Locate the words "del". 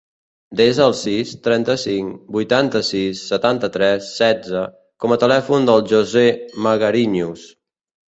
5.73-5.89